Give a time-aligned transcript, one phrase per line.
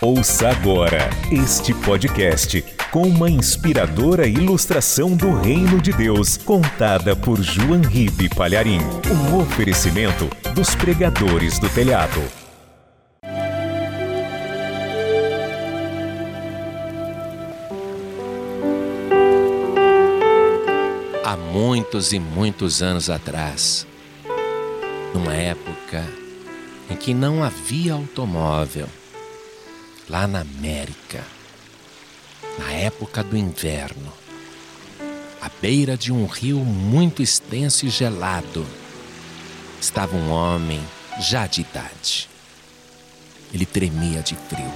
[0.00, 7.80] Ouça agora este podcast com uma inspiradora ilustração do Reino de Deus, contada por João
[7.80, 8.80] Ribe Palharim.
[9.10, 12.20] Um oferecimento dos pregadores do telhado.
[21.24, 23.86] Há muitos e muitos anos atrás,
[25.14, 26.04] numa época
[26.90, 28.86] em que não havia automóvel,
[30.08, 31.22] lá na América,
[32.58, 34.12] na época do inverno,
[35.40, 38.66] à beira de um rio muito extenso e gelado,
[39.80, 40.80] estava um homem
[41.20, 42.28] já de idade.
[43.52, 44.72] Ele tremia de frio.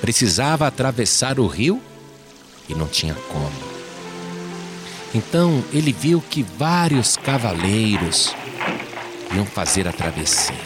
[0.00, 1.82] Precisava atravessar o rio
[2.68, 3.76] e não tinha como.
[5.14, 8.34] Então ele viu que vários cavaleiros
[9.34, 10.65] iam fazer a travessia.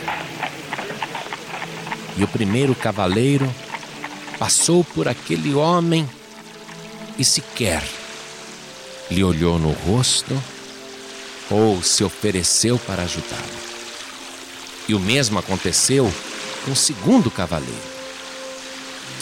[2.21, 3.51] E o primeiro cavaleiro
[4.39, 6.07] passou por aquele homem
[7.19, 7.83] e sequer
[9.11, 10.39] lhe olhou no rosto
[11.51, 13.61] ou se ofereceu para ajudá-lo.
[14.87, 16.13] E o mesmo aconteceu
[16.63, 17.73] com o segundo cavaleiro,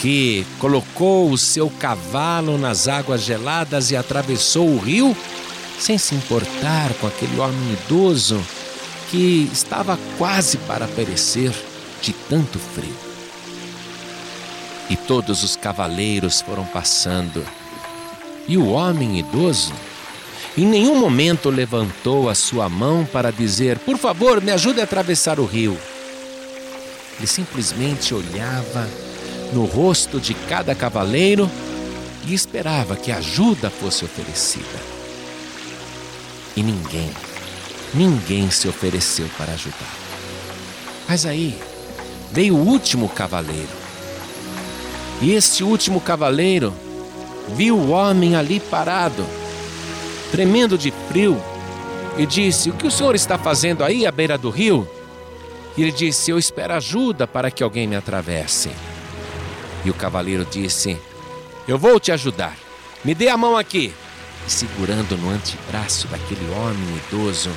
[0.01, 5.15] que colocou o seu cavalo nas águas geladas e atravessou o rio
[5.79, 8.45] sem se importar com aquele homem idoso
[9.09, 11.68] que estava quase para perecer
[12.01, 12.95] de tanto frio.
[14.89, 17.45] E todos os cavaleiros foram passando,
[18.47, 19.73] e o homem idoso
[20.57, 25.39] em nenhum momento levantou a sua mão para dizer: Por favor, me ajude a atravessar
[25.39, 25.77] o rio.
[27.17, 28.87] Ele simplesmente olhava
[29.53, 31.49] no rosto de cada cavaleiro
[32.25, 34.79] e esperava que ajuda fosse oferecida.
[36.55, 37.11] E ninguém,
[37.93, 39.95] ninguém se ofereceu para ajudar.
[41.07, 41.57] Mas aí,
[42.31, 43.69] veio o último cavaleiro.
[45.21, 46.73] E este último cavaleiro
[47.55, 49.25] viu o homem ali parado,
[50.31, 51.41] tremendo de frio,
[52.17, 54.87] e disse: O que o senhor está fazendo aí à beira do rio?
[55.75, 58.69] E ele disse: Eu espero ajuda para que alguém me atravesse.
[59.83, 60.97] E o cavaleiro disse:
[61.67, 62.55] Eu vou te ajudar.
[63.03, 63.93] Me dê a mão aqui.
[64.47, 67.49] E segurando no antebraço daquele homem idoso,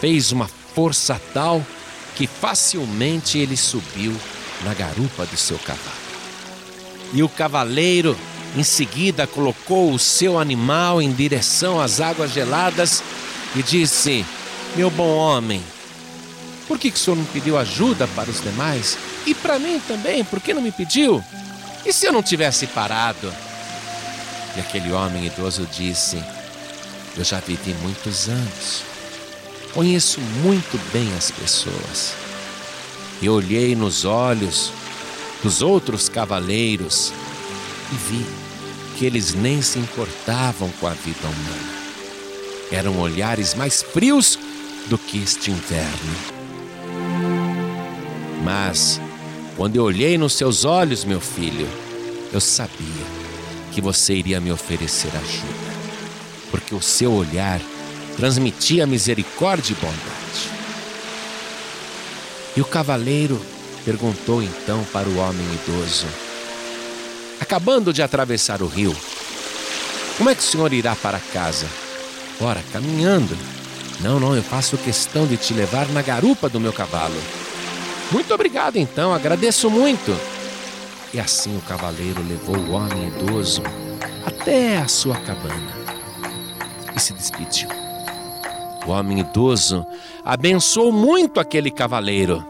[0.00, 1.62] fez uma força tal
[2.14, 4.14] que facilmente ele subiu
[4.64, 6.00] na garupa do seu cavalo.
[7.12, 8.16] E o cavaleiro
[8.56, 13.02] em seguida colocou o seu animal em direção às águas geladas
[13.54, 14.24] e disse:
[14.76, 15.62] Meu bom homem,
[16.68, 18.96] por que, que o senhor não pediu ajuda para os demais?
[19.26, 21.22] E para mim também, por que não me pediu?
[21.84, 23.32] E se eu não tivesse parado?
[24.56, 26.22] E aquele homem idoso disse:
[27.16, 28.89] Eu já vivi muitos anos
[29.74, 32.14] Conheço muito bem as pessoas.
[33.22, 34.72] E olhei nos olhos
[35.42, 37.12] dos outros cavaleiros
[37.92, 38.26] e vi
[38.96, 41.80] que eles nem se importavam com a vida humana.
[42.72, 44.38] Eram olhares mais frios
[44.88, 46.16] do que este inverno.
[48.42, 49.00] Mas,
[49.56, 51.68] quando eu olhei nos seus olhos, meu filho,
[52.32, 53.06] eu sabia
[53.72, 55.78] que você iria me oferecer ajuda,
[56.50, 57.60] porque o seu olhar
[58.16, 60.50] transmitia misericórdia e bondade.
[62.56, 63.40] E o cavaleiro
[63.84, 66.06] perguntou então para o homem idoso,
[67.40, 68.94] acabando de atravessar o rio:
[70.16, 71.66] Como é que o senhor irá para casa?
[72.40, 73.36] Ora, caminhando.
[74.00, 77.20] Não, não, eu faço questão de te levar na garupa do meu cavalo.
[78.10, 80.18] Muito obrigado, então, agradeço muito.
[81.12, 83.62] E assim o cavaleiro levou o homem idoso
[84.24, 85.72] até a sua cabana
[86.94, 87.79] e se despediu.
[88.86, 89.86] O homem idoso
[90.24, 92.44] abençoou muito aquele cavaleiro,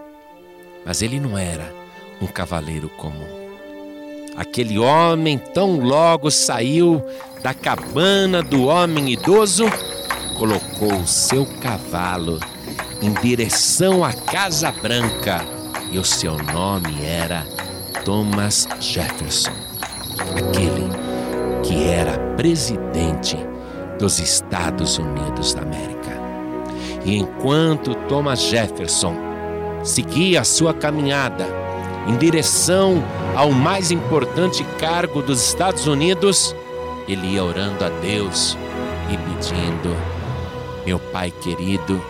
[0.85, 1.75] mas ele não era
[2.21, 3.41] um cavaleiro comum.
[4.37, 7.03] Aquele homem tão logo saiu
[7.43, 9.65] da cabana do homem idoso,
[10.39, 12.39] colocou o seu cavalo
[13.03, 15.45] em direção à Casa Branca
[15.91, 17.45] e o seu nome era
[18.05, 19.53] Thomas Jefferson,
[20.37, 20.89] aquele
[21.63, 23.37] que era presidente
[23.99, 26.00] dos Estados Unidos da América.
[27.05, 29.15] E enquanto Thomas Jefferson
[29.83, 31.47] seguia a sua caminhada
[32.07, 33.03] em direção
[33.35, 36.55] ao mais importante cargo dos Estados Unidos,
[37.09, 38.57] ele ia orando a Deus
[39.11, 39.97] e pedindo:
[40.85, 42.03] Meu Pai querido,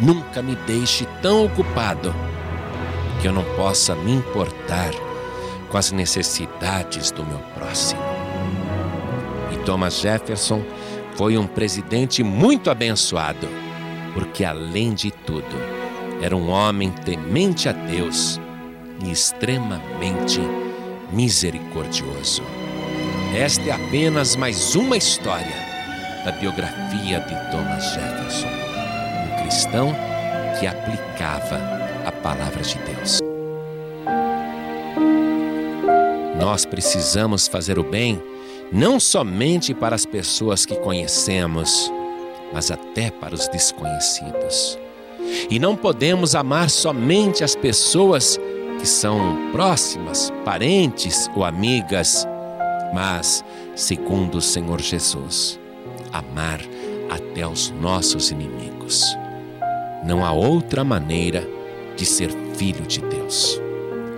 [0.00, 2.14] nunca me deixe tão ocupado
[3.20, 4.90] que eu não possa me importar
[5.70, 8.00] com as necessidades do meu próximo.
[9.52, 10.62] E Thomas Jefferson
[11.16, 13.63] foi um presidente muito abençoado
[14.14, 15.56] porque além de tudo,
[16.22, 18.40] era um homem temente a Deus
[19.04, 20.40] e extremamente
[21.12, 22.42] misericordioso.
[23.36, 25.56] Esta é apenas mais uma história
[26.24, 29.94] da biografia de Thomas Jefferson, um cristão
[30.58, 31.60] que aplicava
[32.06, 33.18] a palavra de Deus.
[36.38, 38.22] Nós precisamos fazer o bem
[38.72, 41.90] não somente para as pessoas que conhecemos,
[42.54, 44.78] mas até para os desconhecidos.
[45.50, 48.38] E não podemos amar somente as pessoas
[48.78, 52.26] que são próximas, parentes ou amigas,
[52.94, 55.58] mas, segundo o Senhor Jesus,
[56.12, 56.60] amar
[57.10, 59.04] até os nossos inimigos.
[60.04, 61.46] Não há outra maneira
[61.96, 63.60] de ser filho de Deus.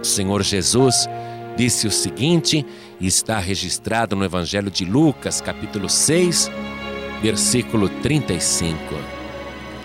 [0.01, 1.09] O Senhor Jesus
[1.57, 2.67] disse o seguinte,
[3.01, 6.51] e está registrado no Evangelho de Lucas, capítulo 6,
[7.21, 8.77] versículo 35.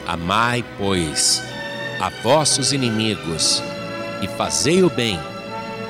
[0.07, 1.41] Amai, pois,
[1.99, 3.63] a vossos inimigos,
[4.21, 5.19] e fazei o bem,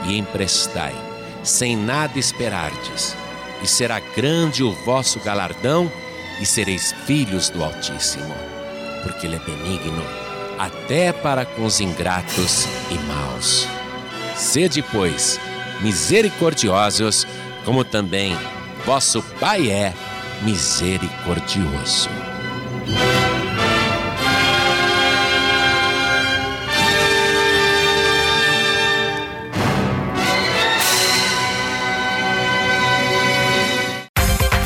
[0.05, 0.95] e emprestai,
[1.43, 3.15] sem nada esperardes,
[3.61, 5.91] e será grande o vosso galardão,
[6.39, 8.33] e sereis filhos do Altíssimo,
[9.03, 10.03] porque Ele é benigno
[10.61, 13.67] até para com os ingratos e maus.
[14.35, 15.39] Sede, pois,
[15.81, 17.25] misericordiosos,
[17.65, 18.37] como também
[18.85, 19.93] vosso Pai é
[20.43, 22.09] misericordioso.